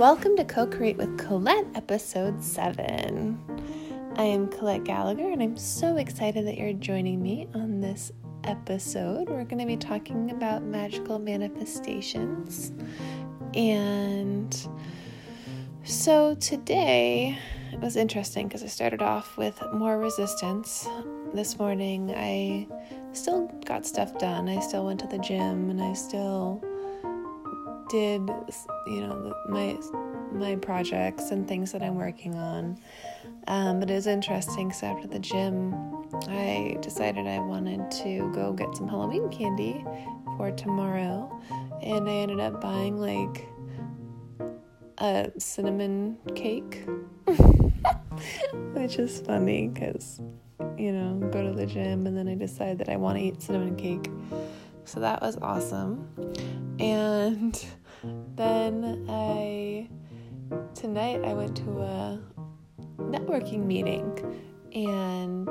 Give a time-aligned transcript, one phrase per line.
[0.00, 3.38] Welcome to Co Create with Colette, episode 7.
[4.16, 8.10] I am Colette Gallagher, and I'm so excited that you're joining me on this
[8.44, 9.28] episode.
[9.28, 12.72] We're going to be talking about magical manifestations.
[13.52, 14.56] And
[15.84, 17.36] so today
[17.70, 20.88] it was interesting because I started off with more resistance.
[21.34, 22.66] This morning I
[23.12, 24.48] still got stuff done.
[24.48, 26.64] I still went to the gym and I still
[27.90, 28.30] did
[28.86, 29.76] you know my
[30.32, 32.78] my projects and things that I'm working on.
[33.48, 35.74] Um, but it was interesting because after the gym,
[36.28, 39.84] I decided I wanted to go get some Halloween candy
[40.36, 41.40] for tomorrow,
[41.82, 43.46] and I ended up buying like
[44.98, 46.84] a cinnamon cake,
[48.72, 50.20] which is funny because
[50.78, 53.42] you know go to the gym and then I decide that I want to eat
[53.42, 54.10] cinnamon cake.
[54.84, 56.08] So that was awesome.
[56.78, 57.64] And
[58.40, 59.86] then I
[60.74, 62.20] tonight I went to a
[62.96, 64.18] networking meeting
[64.74, 65.48] and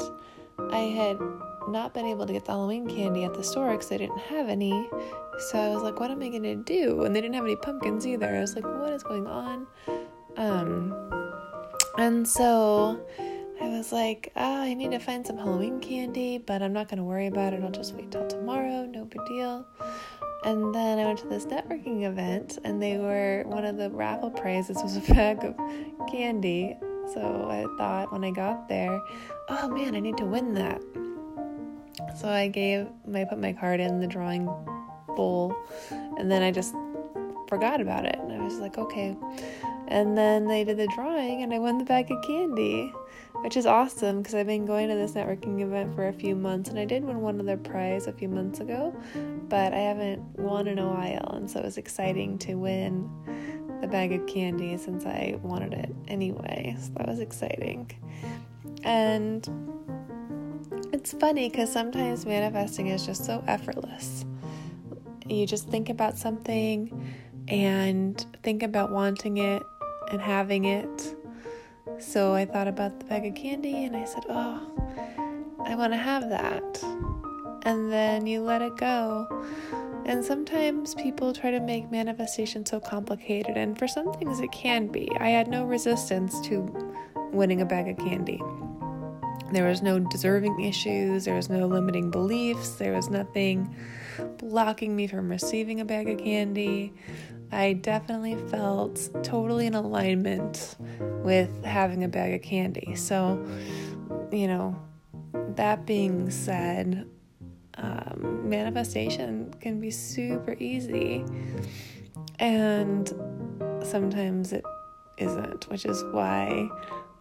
[0.72, 1.19] I had
[1.67, 4.50] not been able to get the Halloween candy at the store because I didn't have
[4.50, 4.89] any.
[5.52, 7.03] So I was like, what am I gonna do?
[7.03, 8.28] And they didn't have any pumpkins either.
[8.28, 9.67] I was like, what is going on?
[10.38, 10.95] Um,
[12.00, 13.06] and so
[13.61, 17.03] I was like, oh, I need to find some Halloween candy, but I'm not gonna
[17.03, 17.63] worry about it.
[17.63, 18.88] I'll just wait till tomorrow.
[18.88, 19.67] No big deal.
[20.43, 24.31] And then I went to this networking event, and they were one of the raffle
[24.31, 25.55] prizes was a bag of
[26.09, 26.77] candy.
[27.13, 29.01] So I thought when I got there,
[29.49, 30.81] oh man, I need to win that.
[32.17, 34.45] So I gave, I put my card in the drawing
[35.15, 35.55] bowl,
[36.17, 36.73] and then I just
[37.47, 38.17] forgot about it.
[38.17, 39.17] And I was like, okay.
[39.89, 42.93] And then they did the drawing, and I won the bag of candy
[43.41, 46.69] which is awesome because I've been going to this networking event for a few months
[46.69, 48.95] and I did win one other prize a few months ago,
[49.47, 53.09] but I haven't won in a while, and so it was exciting to win
[53.81, 56.75] the bag of candy since I wanted it anyway.
[56.79, 57.91] So that was exciting.
[58.83, 59.47] And
[60.91, 64.25] it's funny because sometimes manifesting is just so effortless.
[65.28, 67.13] You just think about something
[67.47, 69.63] and think about wanting it
[70.11, 71.16] and having it
[71.99, 74.61] so I thought about the bag of candy and I said, Oh,
[75.65, 76.83] I want to have that.
[77.63, 79.27] And then you let it go.
[80.05, 84.87] And sometimes people try to make manifestation so complicated, and for some things it can
[84.87, 85.07] be.
[85.19, 86.93] I had no resistance to
[87.31, 88.41] winning a bag of candy.
[89.51, 93.75] There was no deserving issues, there was no limiting beliefs, there was nothing
[94.37, 96.93] blocking me from receiving a bag of candy.
[97.51, 100.75] I definitely felt totally in alignment
[101.23, 102.95] with having a bag of candy.
[102.95, 103.43] So,
[104.31, 104.79] you know,
[105.55, 107.07] that being said,
[107.75, 111.25] um, manifestation can be super easy,
[112.37, 113.07] and
[113.83, 114.66] sometimes it
[115.17, 116.69] isn't, which is why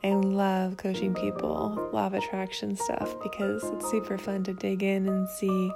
[0.05, 5.09] I love coaching people, law of attraction stuff, because it's super fun to dig in
[5.09, 5.73] and see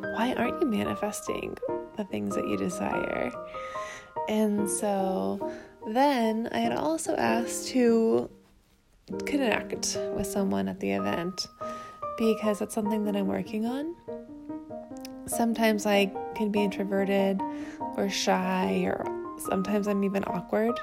[0.00, 1.56] why aren't you manifesting
[1.96, 3.30] the things that you desire.
[4.28, 5.52] And so
[5.86, 8.28] then I had also asked to
[9.24, 11.46] connect with someone at the event
[12.18, 13.94] because that's something that I'm working on.
[15.26, 17.40] Sometimes I can be introverted
[17.96, 19.04] or shy, or
[19.40, 20.78] sometimes I'm even awkward.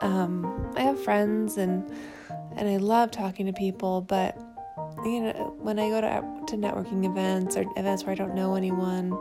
[0.00, 1.90] Um, I have friends and
[2.56, 4.36] and I love talking to people, but
[5.04, 8.54] you know, when I go to to networking events or events where I don't know
[8.54, 9.16] anyone,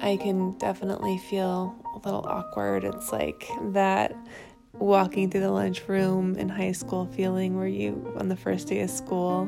[0.00, 2.84] I can definitely feel a little awkward.
[2.84, 4.14] It's like that
[4.72, 8.90] walking through the lunchroom in high school feeling where you, on the first day of
[8.90, 9.46] school,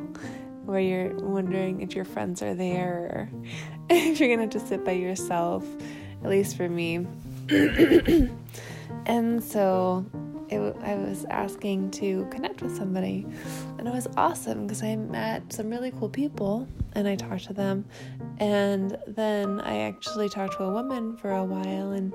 [0.64, 3.30] where you're wondering if your friends are there or
[3.90, 5.64] if you're gonna just sit by yourself,
[6.22, 7.06] at least for me.
[9.06, 10.04] and so
[10.48, 13.26] it, I was asking to connect with somebody,
[13.78, 17.52] and it was awesome because I met some really cool people and I talked to
[17.52, 17.84] them.
[18.38, 22.12] And then I actually talked to a woman for a while, and,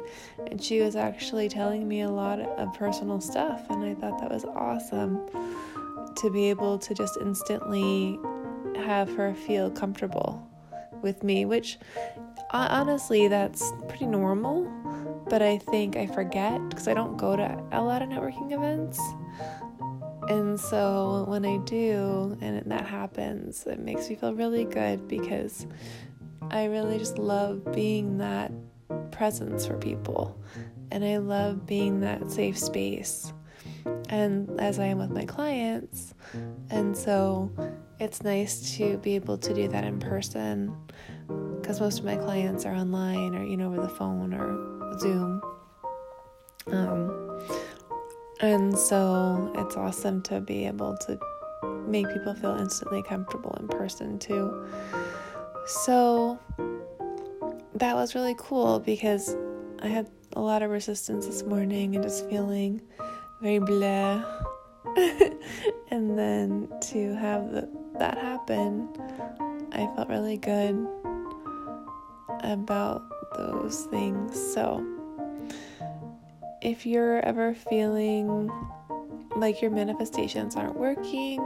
[0.48, 4.32] and she was actually telling me a lot of personal stuff, and I thought that
[4.32, 5.20] was awesome
[6.16, 8.20] to be able to just instantly
[8.76, 10.48] have her feel comfortable
[11.02, 11.78] with me, which
[12.52, 14.70] honestly, that's pretty normal
[15.32, 19.00] but I think I forget because I don't go to a lot of networking events.
[20.28, 25.68] And so when I do and that happens, it makes me feel really good because
[26.50, 28.52] I really just love being that
[29.12, 30.38] presence for people.
[30.92, 33.32] And I love being that safe space.
[34.10, 36.14] And as I am with my clients.
[36.70, 37.50] And so
[38.02, 40.76] it's nice to be able to do that in person
[41.62, 45.42] because most of my clients are online or, you know, over the phone or Zoom.
[46.68, 47.42] Um,
[48.40, 51.20] and so it's awesome to be able to
[51.88, 54.68] make people feel instantly comfortable in person too.
[55.66, 56.40] So
[57.76, 59.36] that was really cool because
[59.82, 62.82] I had a lot of resistance this morning and just feeling
[63.42, 64.24] very blah.
[65.92, 68.90] and then to have the, that happen,
[69.72, 70.88] I felt really good
[72.44, 73.04] about
[73.42, 74.40] those things.
[74.54, 74.86] So,
[76.62, 78.52] if you're ever feeling
[79.36, 81.40] like your manifestations aren't working,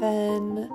[0.00, 0.70] then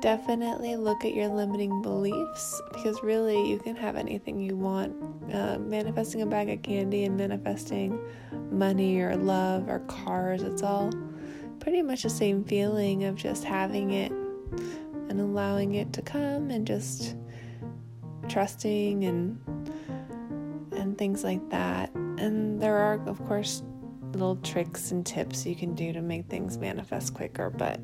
[0.00, 4.94] definitely look at your limiting beliefs because really you can have anything you want.
[5.32, 7.98] Uh, manifesting a bag of candy and manifesting
[8.50, 10.90] money or love or cars, it's all
[11.60, 14.10] pretty much the same feeling of just having it
[15.08, 17.14] and allowing it to come and just
[18.30, 19.38] trusting and
[20.72, 21.92] and things like that.
[21.94, 23.62] And there are of course
[24.12, 27.80] little tricks and tips you can do to make things manifest quicker, but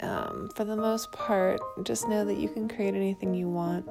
[0.00, 3.88] um, for the most part, just know that you can create anything you want.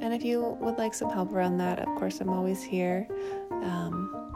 [0.00, 3.06] And if you would like some help around that, of course, I'm always here.
[3.50, 4.27] Um,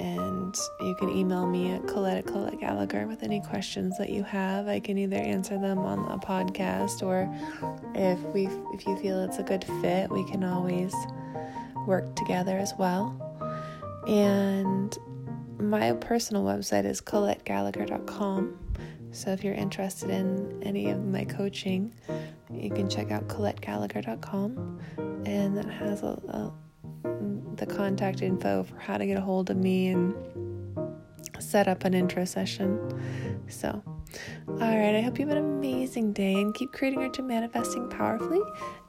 [0.00, 4.22] and you can email me at Colette at Colette Gallagher with any questions that you
[4.22, 4.66] have.
[4.66, 7.28] I can either answer them on the podcast or
[7.94, 10.94] if we if you feel it's a good fit, we can always
[11.86, 13.14] work together as well.
[14.06, 14.96] And
[15.58, 18.58] my personal website is colettegallagher.com.
[19.12, 21.92] So if you're interested in any of my coaching,
[22.50, 24.80] you can check out colettegallagher.com,
[25.26, 26.52] and that has a, a,
[27.56, 30.14] the contact info for how to get a hold of me and
[31.38, 32.78] set up an intro session.
[33.48, 33.82] So,
[34.48, 37.88] all right, I hope you have an amazing day and keep creating or to manifesting
[37.88, 38.42] powerfully.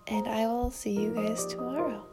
[0.07, 2.05] And I will see you guys tomorrow.